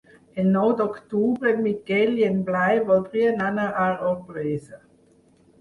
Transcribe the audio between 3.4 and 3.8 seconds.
anar